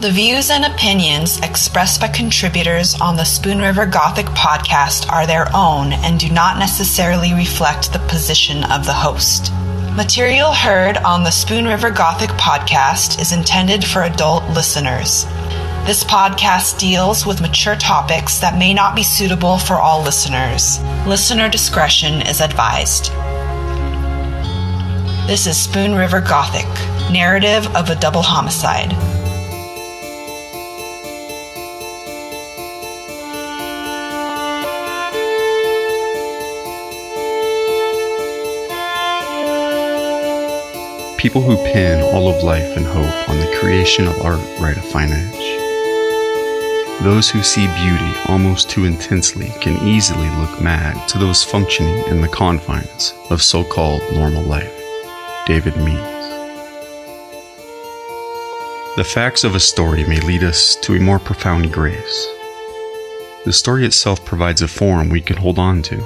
[0.00, 5.48] The views and opinions expressed by contributors on the Spoon River Gothic podcast are their
[5.52, 9.52] own and do not necessarily reflect the position of the host.
[9.96, 15.24] Material heard on the Spoon River Gothic podcast is intended for adult listeners.
[15.84, 20.78] This podcast deals with mature topics that may not be suitable for all listeners.
[21.08, 23.10] Listener discretion is advised.
[25.26, 26.68] This is Spoon River Gothic,
[27.10, 28.94] narrative of a double homicide.
[41.18, 44.80] People who pin all of life and hope on the creation of art write a
[44.80, 45.58] fine edge.
[47.02, 52.20] Those who see beauty almost too intensely can easily look mad to those functioning in
[52.20, 54.72] the confines of so called normal life.
[55.44, 55.98] David Means.
[58.94, 62.28] The facts of a story may lead us to a more profound grace.
[63.44, 65.96] The story itself provides a form we can hold on to,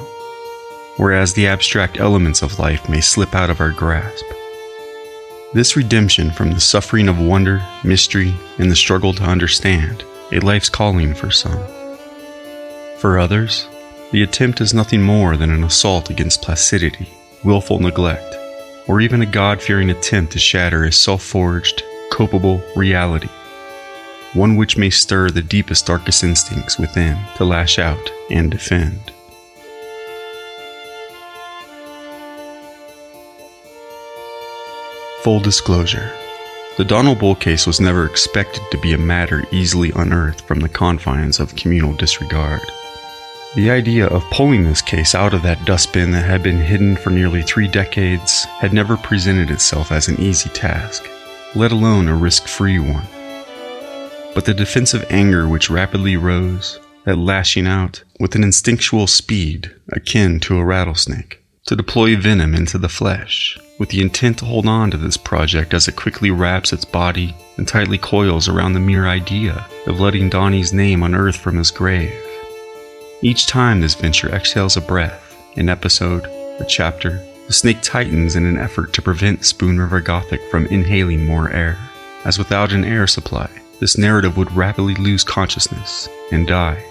[0.96, 4.24] whereas the abstract elements of life may slip out of our grasp.
[5.54, 10.70] This redemption from the suffering of wonder, mystery, and the struggle to understand, a life's
[10.70, 11.62] calling for some.
[13.00, 13.66] For others,
[14.12, 17.06] the attempt is nothing more than an assault against placidity,
[17.44, 18.34] willful neglect,
[18.88, 23.28] or even a God fearing attempt to shatter a self forged, culpable reality,
[24.32, 29.11] one which may stir the deepest, darkest instincts within to lash out and defend.
[35.22, 36.12] Full disclosure
[36.78, 40.68] The Donald Bull case was never expected to be a matter easily unearthed from the
[40.68, 42.62] confines of communal disregard.
[43.54, 47.10] The idea of pulling this case out of that dustbin that had been hidden for
[47.10, 51.08] nearly three decades had never presented itself as an easy task,
[51.54, 53.06] let alone a risk free one.
[54.34, 60.40] But the defensive anger which rapidly rose, that lashing out with an instinctual speed akin
[60.40, 64.90] to a rattlesnake, to deploy venom into the flesh, with the intent to hold on
[64.90, 69.06] to this project as it quickly wraps its body and tightly coils around the mere
[69.06, 72.12] idea of letting Donnie's name unearthed from his grave.
[73.22, 76.26] Each time this venture exhales a breath, an episode,
[76.60, 81.24] a chapter, the snake tightens in an effort to prevent Spoon River Gothic from inhaling
[81.24, 81.78] more air,
[82.24, 83.48] as without an air supply,
[83.78, 86.84] this narrative would rapidly lose consciousness and die.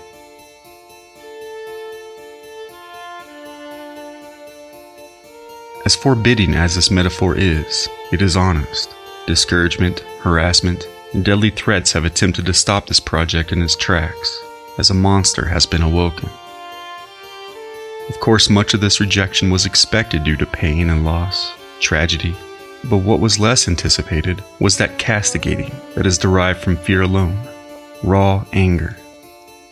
[5.83, 8.93] As forbidding as this metaphor is, it is honest.
[9.25, 14.37] Discouragement, harassment, and deadly threats have attempted to stop this project in its tracks,
[14.77, 16.29] as a monster has been awoken.
[18.09, 22.35] Of course, much of this rejection was expected due to pain and loss, tragedy,
[22.83, 27.39] but what was less anticipated was that castigating that is derived from fear alone
[28.03, 28.95] raw anger.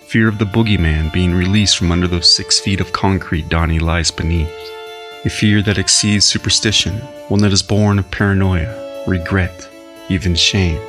[0.08, 4.10] Fear of the boogeyman being released from under those six feet of concrete Donnie lies
[4.10, 4.79] beneath
[5.26, 6.96] a fear that exceeds superstition,
[7.28, 9.68] one that is born of paranoia, regret,
[10.10, 10.82] even shame.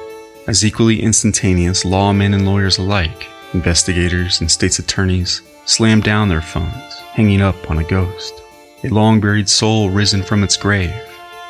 [0.47, 6.95] As equally instantaneous, lawmen and lawyers alike, investigators and state's attorneys, slam down their phones,
[7.13, 8.41] hanging up on a ghost,
[8.85, 10.95] a long buried soul risen from its grave,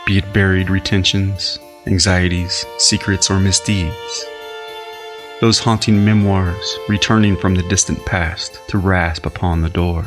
[0.06, 4.24] be it buried retentions, anxieties, secrets, or misdeeds.
[5.40, 10.06] Those haunting memoirs returning from the distant past to rasp upon the door.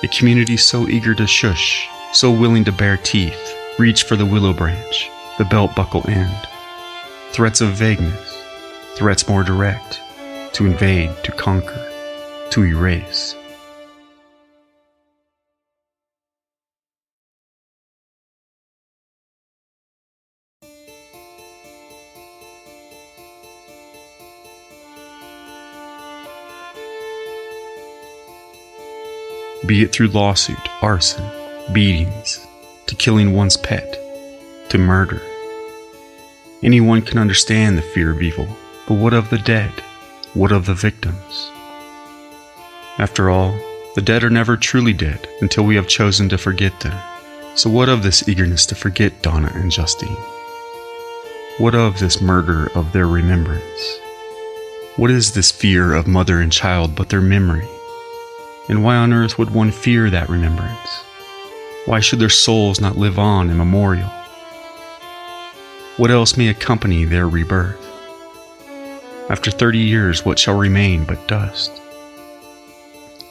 [0.00, 4.52] A community so eager to shush, so willing to bare teeth, reach for the willow
[4.52, 6.46] branch, the belt buckle end.
[7.32, 8.44] Threats of vagueness,
[8.94, 10.00] threats more direct,
[10.52, 11.84] to invade, to conquer,
[12.50, 13.34] to erase.
[29.68, 31.30] Be it through lawsuit, arson,
[31.74, 32.46] beatings,
[32.86, 34.00] to killing one's pet,
[34.70, 35.20] to murder.
[36.62, 38.48] Anyone can understand the fear of evil,
[38.88, 39.70] but what of the dead?
[40.32, 41.50] What of the victims?
[42.96, 43.58] After all,
[43.94, 46.98] the dead are never truly dead until we have chosen to forget them.
[47.54, 50.16] So, what of this eagerness to forget Donna and Justine?
[51.58, 53.98] What of this murder of their remembrance?
[54.96, 57.68] What is this fear of mother and child but their memory?
[58.68, 61.04] And why on earth would one fear that remembrance?
[61.86, 64.10] Why should their souls not live on in memorial?
[65.96, 67.84] What else may accompany their rebirth?
[69.30, 71.72] After 30 years, what shall remain but dust?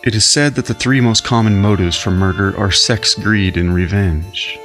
[0.03, 3.73] It is said that the three most common motives for murder are sex, greed, and
[3.73, 4.57] revenge.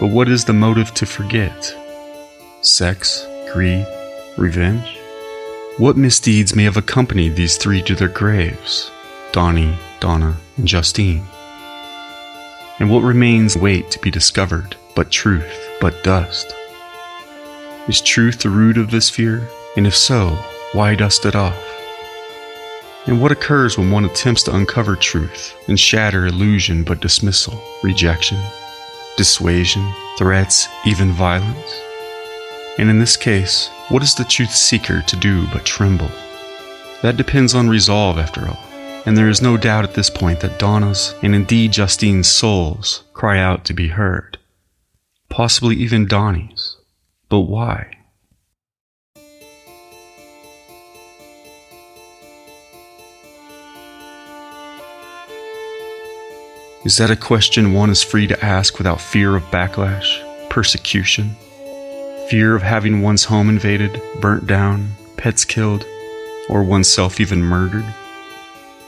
[0.00, 1.74] But what is the motive to forget?
[2.60, 3.86] Sex, greed,
[4.38, 4.98] Revenge?
[5.76, 8.90] What misdeeds may have accompanied these three to their graves?
[9.32, 11.24] Donnie, Donna, and Justine.
[12.78, 15.50] And what remains wait to be discovered but truth,
[15.80, 16.54] but dust?
[17.88, 19.48] Is truth the root of this fear?
[19.74, 20.38] And if so,
[20.74, 21.56] why dust it off?
[23.06, 28.38] And what occurs when one attempts to uncover truth and shatter illusion but dismissal, rejection,
[29.16, 31.80] dissuasion, threats, even violence?
[32.78, 36.10] And in this case, what is the truth seeker to do but tremble?
[37.00, 38.71] That depends on resolve, after all,
[39.04, 43.38] and there is no doubt at this point that Donna's, and indeed Justine's souls, cry
[43.38, 44.38] out to be heard.
[45.28, 46.76] Possibly even Donnie's.
[47.28, 47.90] But why?
[56.84, 60.20] Is that a question one is free to ask without fear of backlash,
[60.50, 61.36] persecution,
[62.28, 65.86] fear of having one's home invaded, burnt down, pets killed,
[66.48, 67.84] or oneself even murdered?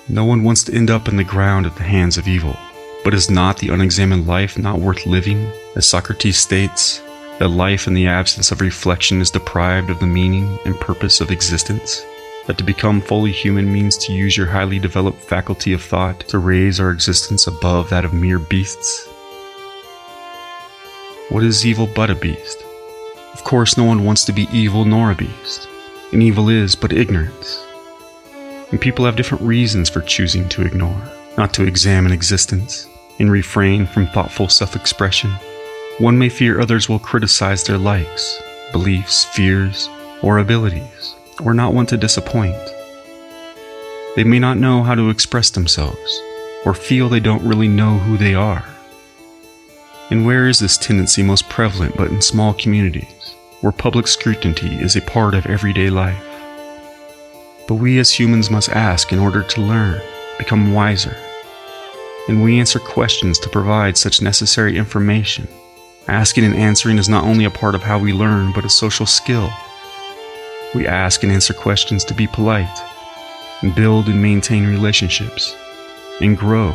[0.08, 2.56] No one wants to end up in the ground at the hands of evil.
[3.04, 5.50] But is not the unexamined life not worth living?
[5.76, 7.02] As Socrates states,
[7.38, 11.30] that life in the absence of reflection is deprived of the meaning and purpose of
[11.30, 12.04] existence?
[12.46, 16.38] that to become fully human means to use your highly developed faculty of thought to
[16.38, 19.08] raise our existence above that of mere beasts?
[21.30, 22.62] What is evil but a beast?
[23.32, 25.68] Of course, no one wants to be evil nor a beast,
[26.12, 27.63] and evil is but ignorance.
[28.70, 31.02] And people have different reasons for choosing to ignore,
[31.36, 32.86] not to examine existence,
[33.18, 35.30] and refrain from thoughtful self expression.
[35.98, 39.88] One may fear others will criticize their likes, beliefs, fears,
[40.22, 42.56] or abilities or not want to disappoint.
[44.16, 46.20] They may not know how to express themselves,
[46.64, 48.64] or feel they don't really know who they are.
[50.10, 54.96] And where is this tendency most prevalent but in small communities, where public scrutiny is
[54.96, 56.33] a part of everyday life?
[57.66, 60.00] But we as humans must ask in order to learn,
[60.38, 61.16] become wiser.
[62.28, 65.48] And we answer questions to provide such necessary information.
[66.08, 69.06] Asking and answering is not only a part of how we learn, but a social
[69.06, 69.50] skill
[70.74, 72.78] we ask and answer questions to be polite,
[73.62, 75.56] and build and maintain relationships,
[76.20, 76.74] and grow.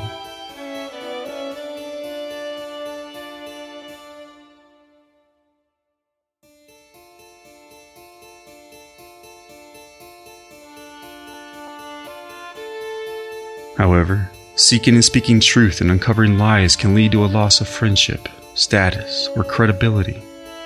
[13.80, 18.28] However, seeking and speaking truth and uncovering lies can lead to a loss of friendship,
[18.54, 20.22] status, or credibility,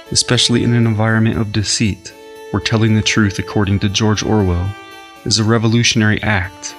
[0.10, 2.12] especially in an environment of deceit
[2.50, 4.68] where telling the truth, according to George Orwell,
[5.26, 6.74] is a revolutionary act.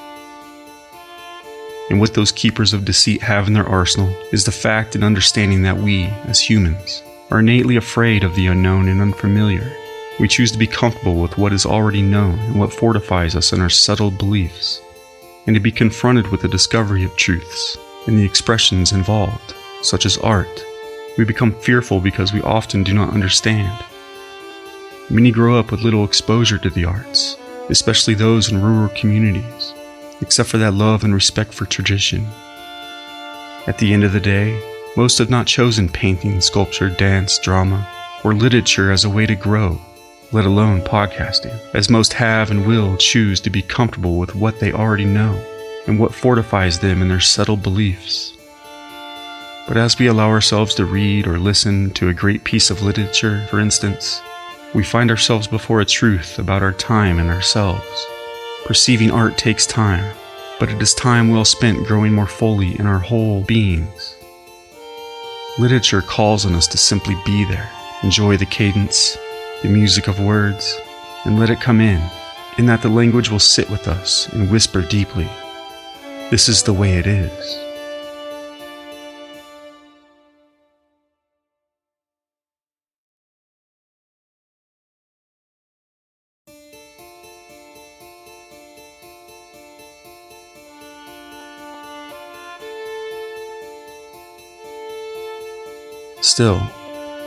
[1.89, 5.63] And what those keepers of deceit have in their arsenal is the fact and understanding
[5.63, 9.73] that we, as humans, are innately afraid of the unknown and unfamiliar.
[10.19, 13.61] We choose to be comfortable with what is already known and what fortifies us in
[13.61, 14.81] our settled beliefs,
[15.47, 17.77] and to be confronted with the discovery of truths
[18.07, 20.65] and the expressions involved, such as art.
[21.17, 23.85] We become fearful because we often do not understand
[25.11, 27.37] Many grow up with little exposure to the arts,
[27.69, 29.75] especially those in rural communities,
[30.23, 32.25] except for that love and respect for tradition.
[33.67, 34.59] At the end of the day,
[34.97, 37.87] most have not chosen painting, sculpture, dance, drama,
[38.25, 39.79] or literature as a way to grow,
[40.33, 44.73] let alone podcasting, as most have and will choose to be comfortable with what they
[44.73, 45.35] already know
[45.87, 48.37] and what fortifies them in their settled beliefs.
[49.67, 53.47] But as we allow ourselves to read or listen to a great piece of literature,
[53.49, 54.21] for instance,
[54.75, 58.07] we find ourselves before a truth about our time and ourselves.
[58.67, 60.15] Perceiving art takes time,
[60.59, 64.17] but it is time well spent growing more fully in our whole beings.
[65.59, 67.71] Literature calls on us to simply be there,
[68.03, 69.17] enjoy the cadence,
[69.65, 70.79] the music of words,
[71.25, 71.99] and let it come in,
[72.59, 75.27] in that the language will sit with us and whisper deeply.
[76.31, 77.59] This is the way it is.
[96.21, 96.61] Still,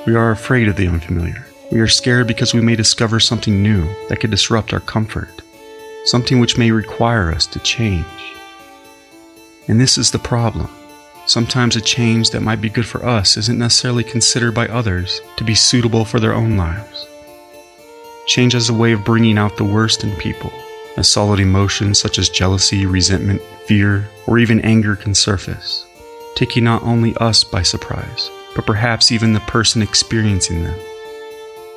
[0.05, 1.47] we are afraid of the unfamiliar.
[1.69, 5.41] We are scared because we may discover something new that could disrupt our comfort,
[6.05, 8.05] something which may require us to change.
[9.67, 10.69] And this is the problem.
[11.25, 15.43] Sometimes a change that might be good for us isn't necessarily considered by others to
[15.43, 17.05] be suitable for their own lives.
[18.27, 20.53] Change has a way of bringing out the worst in people,
[20.95, 25.85] as solid emotions such as jealousy, resentment, fear, or even anger can surface,
[26.35, 30.79] taking not only us by surprise, but perhaps even the person experiencing them.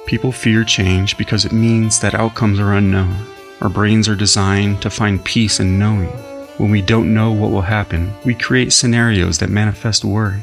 [0.06, 3.26] People fear change because it means that outcomes are unknown.
[3.60, 6.08] Our brains are designed to find peace in knowing.
[6.56, 10.42] When we don't know what will happen, we create scenarios that manifest worry.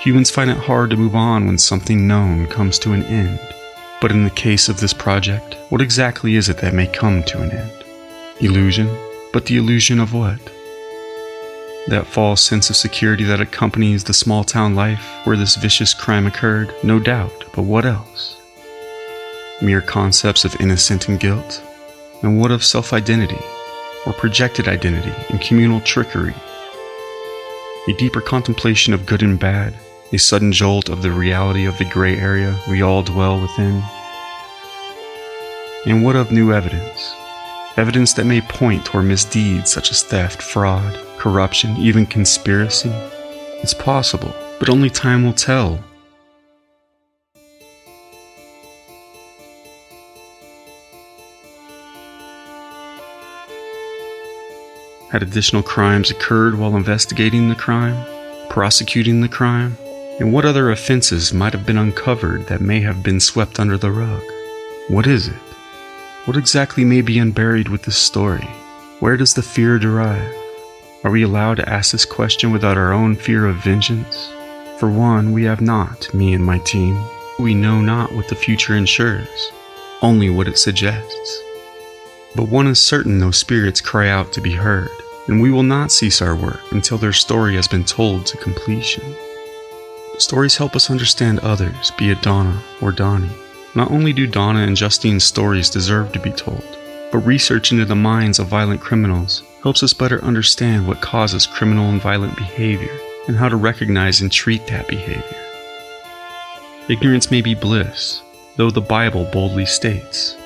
[0.00, 3.40] Humans find it hard to move on when something known comes to an end.
[4.00, 7.40] But in the case of this project, what exactly is it that may come to
[7.40, 7.84] an end?
[8.40, 8.88] Illusion?
[9.32, 10.38] But the illusion of what?
[11.88, 16.26] That false sense of security that accompanies the small town life where this vicious crime
[16.26, 18.40] occurred, no doubt, but what else?
[19.60, 21.62] Mere concepts of innocent and guilt?
[22.22, 23.38] And what of self identity,
[24.06, 26.34] or projected identity and communal trickery?
[27.86, 29.74] A deeper contemplation of good and bad,
[30.10, 33.82] a sudden jolt of the reality of the gray area we all dwell within?
[35.84, 37.14] And what of new evidence?
[37.76, 42.90] Evidence that may point toward misdeeds such as theft, fraud, corruption, even conspiracy?
[43.62, 45.82] It's possible, but only time will tell.
[55.10, 58.06] Had additional crimes occurred while investigating the crime,
[58.50, 59.76] prosecuting the crime?
[60.20, 63.90] And what other offenses might have been uncovered that may have been swept under the
[63.90, 64.22] rug?
[64.86, 65.53] What is it?
[66.26, 68.48] What exactly may be unburied with this story?
[69.00, 70.34] Where does the fear derive?
[71.04, 74.30] Are we allowed to ask this question without our own fear of vengeance?
[74.78, 76.98] For one, we have not, me and my team.
[77.38, 79.52] We know not what the future ensures,
[80.00, 81.42] only what it suggests.
[82.34, 84.88] But one is certain those spirits cry out to be heard,
[85.28, 89.14] and we will not cease our work until their story has been told to completion.
[90.16, 93.43] Stories help us understand others, be it Donna or Donnie.
[93.74, 96.64] Not only do Donna and Justine's stories deserve to be told,
[97.10, 101.90] but research into the minds of violent criminals helps us better understand what causes criminal
[101.90, 105.40] and violent behavior and how to recognize and treat that behavior.
[106.88, 108.22] Ignorance may be bliss,
[108.56, 110.36] though the Bible boldly states,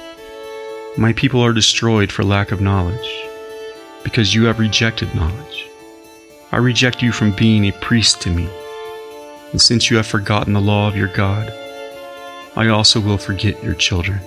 [0.97, 3.25] My people are destroyed for lack of knowledge,
[4.05, 5.69] because you have rejected knowledge.
[6.53, 8.49] I reject you from being a priest to me
[9.53, 11.53] and since you have forgotten the law of your God,
[12.57, 14.21] I also will forget your children.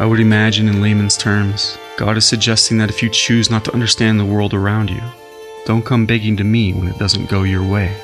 [0.00, 3.72] I would imagine, in layman's terms, God is suggesting that if you choose not to
[3.72, 5.02] understand the world around you,
[5.66, 7.96] don't come begging to me when it doesn't go your way.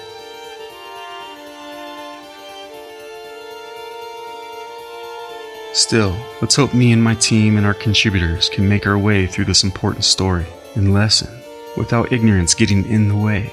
[5.73, 9.47] Still, let's hope me and my team and our contributors can make our way through
[9.47, 11.43] this important story and lesson
[11.77, 13.53] without ignorance getting in the way.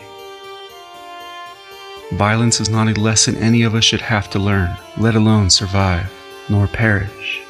[2.13, 6.09] Violence is not a lesson any of us should have to learn, let alone survive,
[6.47, 7.41] nor perish.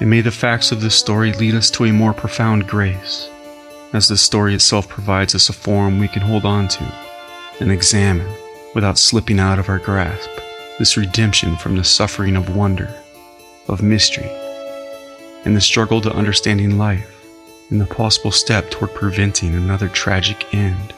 [0.00, 3.28] And may the facts of this story lead us to a more profound grace,
[3.92, 6.94] as the story itself provides us a form we can hold on to
[7.60, 8.32] and examine
[8.74, 10.30] without slipping out of our grasp
[10.78, 12.92] this redemption from the suffering of wonder,
[13.68, 14.30] of mystery,
[15.44, 17.10] and the struggle to understanding life,
[17.70, 20.92] and the possible step toward preventing another tragic end.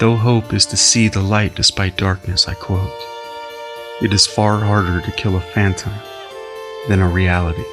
[0.00, 2.92] Though hope is to see the light despite darkness, I quote,
[4.00, 5.92] it is far harder to kill a phantom
[6.88, 7.64] than a reality.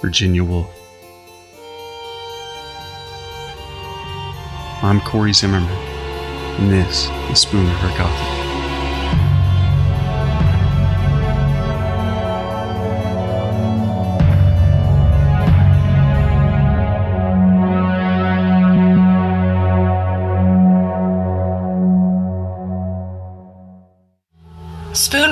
[0.00, 0.74] Virginia Woolf.
[4.82, 8.41] I'm Corey Zimmerman, and this is Spoon River Gothic.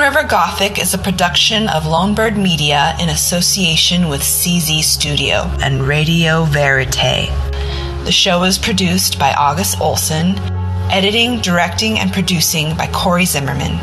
[0.00, 6.44] River Gothic is a production of Lonebird Media in association with CZ Studio and Radio
[6.44, 7.28] Verite.
[8.06, 10.38] The show is produced by August Olson,
[10.90, 13.78] editing, directing, and producing by Corey Zimmerman,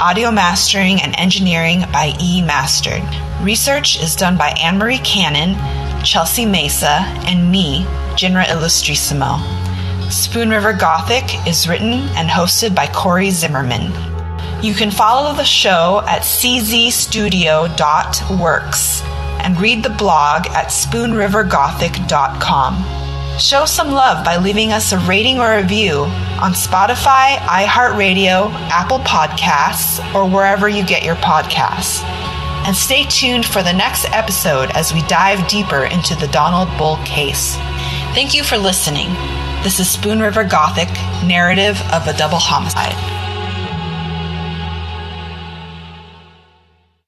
[0.00, 3.02] audio mastering and engineering by E Mastered.
[3.42, 5.56] Research is done by Anne Marie Cannon,
[6.04, 7.82] Chelsea Mesa, and me,
[8.14, 9.40] Jinra Illustrissimo.
[10.12, 14.09] Spoon River Gothic is written and hosted by Corey Zimmerman.
[14.62, 19.02] You can follow the show at czstudio.works
[19.42, 22.84] and read the blog at spoonrivergothic.com.
[23.38, 26.00] Show some love by leaving us a rating or a review
[26.42, 32.02] on Spotify, iHeartRadio, Apple Podcasts, or wherever you get your podcasts.
[32.66, 36.98] And stay tuned for the next episode as we dive deeper into the Donald Bull
[37.06, 37.56] case.
[38.12, 39.08] Thank you for listening.
[39.62, 40.90] This is Spoon River Gothic,
[41.24, 43.19] narrative of a double homicide.